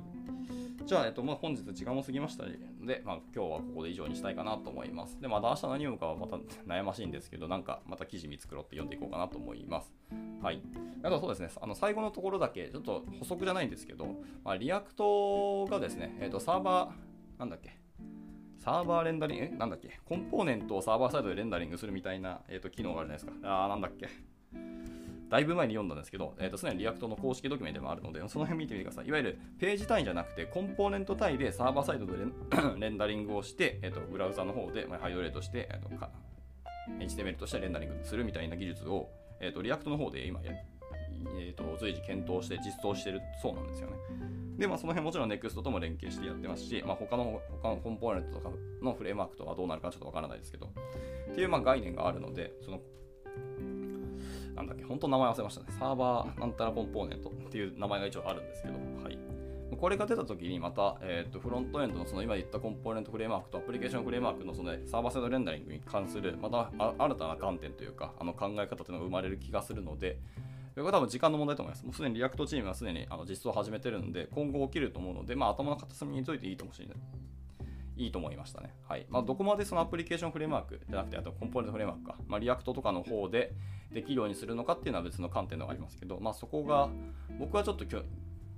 [0.85, 2.51] じゃあ、えっとまあ、本日時間も過ぎましたの
[2.87, 5.21] で、まあ、今日はここで以上にしたいかなと思います。
[5.21, 9.95] で、また明日何読むかはまた悩ましいんですけど、なんかまた記事見繕って読んでいこうかなと思います。
[10.43, 10.61] はい。
[11.03, 14.07] あとそうですね、あの最後のところだけ、ちょっと補足じゃないんですけど、
[14.45, 17.79] まあ、 React がですね、えっ、と、サーバー、なんだっけ、
[18.59, 19.49] サーバーレンダリング、え？
[19.51, 23.63] なんだっけ、コンポーネントをサーバーサイドでレンダリングするみたいな、えーと、機能があるじゃないですか。
[23.63, 24.09] あー、なんだっけ？
[25.33, 29.07] だいぶ前に読んだんですけど、えーと、すでに React の公式ドキュメントでもあるので、その辺見てみてください。
[29.07, 32.13] いわゆるページ単位じゃなくて、コンポーネント単位でサーバーサイドで
[32.79, 36.11] レンダリングをして、えーと、ブラウザの方で、まあ、ハイドレートして、えーとか、
[36.99, 39.09] HTML としてレンダリングするみたいな技術を、
[39.41, 40.53] えー、と React の方で今や、
[41.39, 43.97] えー、と随時検討して実装してるそうなんですよね。
[44.59, 48.51] で、まあ、その辺もちろん NEXT とも連携してやってますし、まあ、他の他のコンポーネントとか
[48.83, 50.67] のフレームワークとはどうなるかちょっとわからないですけど、
[51.31, 52.81] っていうまあ概念があるので、その
[54.55, 55.67] なんだっけ、本当名前忘れましたね。
[55.79, 59.19] サーバーなんたらコンポーネントっていう名前が一応あるんですけど、はい。
[59.81, 70.19] これが出たときにまた、えーと、フロントエンドのその今言ったコンポーネントフレームワークとアプリケーションフレームワークのそのサーバーサイドレンダリングに関するまた新たな観点というかあの考え方というのが生まれる気がするので、
[70.75, 71.85] これは多分時間の問題と思います。
[71.87, 76.97] もうすでに React チームはすでにあの実装を始めてるので、今後起きると思うので、まあ、頭の片隅に置いといていいかもしれない。
[77.97, 78.75] いいと思いましたね。
[78.89, 79.07] はい。
[79.09, 83.53] まあ、どこまでそのアプリケーションフレームワークじゃなくて、あとコンポーネントフレームワークか、まあ、 React とかの方で
[83.93, 86.89] できるようにするのかっていうのは別の観点のがありますけど、まあ、そこが、
[87.39, 87.85] 僕はちょっと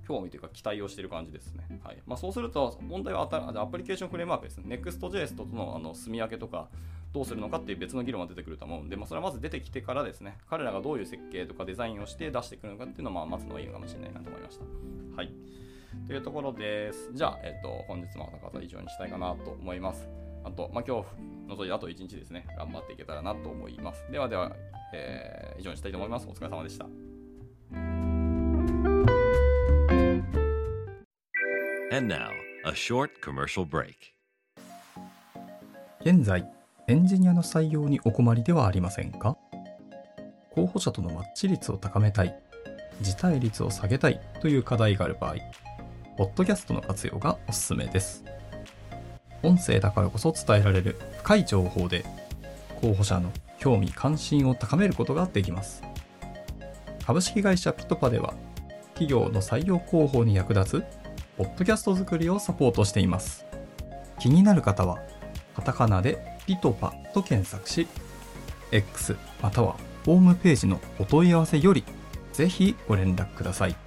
[0.07, 1.79] 興味というか期待をしている感じですね。
[1.83, 4.75] はいまあ、そうすると、問題はアプリケーションフレームワークですね。
[4.75, 6.69] Next.js とのあの住み分けとか、
[7.15, 14.65] どうするのかっていう別の議論が出てくると思うんで、まあ、それはまず出てきてからですね、彼らがどういう設計とかデザインをして出してくるのかっていうのをまあ待つのがいいのかもしれないなと思いました。
[15.15, 15.31] はい。
[16.07, 17.11] というところです。
[17.13, 20.07] じゃあ、えっ、ー、と、本日も朝方以上にしたいかなと思います。
[20.43, 21.07] あと、まあ、今日
[21.47, 24.05] 除いてあと1日ですね、頑張っていけたらなと思います。
[24.11, 24.55] ではでは、
[24.93, 26.27] えー、以上にしたいと思います。
[26.27, 26.85] お疲れ様でした。
[31.95, 32.29] And now,
[32.65, 33.93] a short commercial break.
[36.01, 36.47] 現在、
[36.87, 39.37] エンジニアの採用にお困りではありませんか？
[40.51, 42.39] 候補者とのマッチ率を高めたい、
[43.01, 45.35] 辞退率を下げたいという課題がある場合、
[46.17, 48.23] ポッドキャストの活用がおすすめです。
[49.43, 52.05] 音声だからこそ伝えられる深い情報で、
[52.81, 55.83] 候補者の興味関心を高めることができます。
[57.05, 58.33] 株式会社ピトパでは、
[58.93, 60.83] 企業の採用広報に役立つ、
[61.37, 63.45] ポッドキャスト作りをサポートしています。
[64.19, 64.99] 気になる方は、
[65.53, 67.87] カタカナでピトパと検索し、
[68.71, 69.75] X または
[70.05, 71.83] ホームページのお問い合わせより
[72.33, 73.84] ぜひご連絡ください。